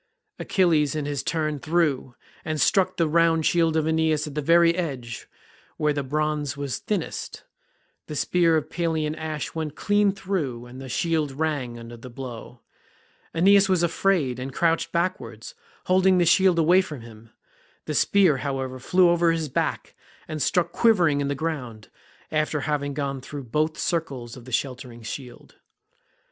[0.39, 4.73] Achilles in his turn threw, and struck the round shield of Aeneas at the very
[4.75, 5.27] edge,
[5.77, 7.43] where the bronze was thinnest;
[8.07, 12.61] the spear of Pelian ash went clean through, and the shield rang under the blow;
[13.35, 15.53] Aeneas was afraid, and crouched backwards,
[15.85, 17.29] holding the shield away from him;
[17.85, 19.93] the spear, however, flew over his back,
[20.27, 21.91] and stuck quivering in the ground,
[22.31, 25.57] after having gone through both circles of the sheltering shield.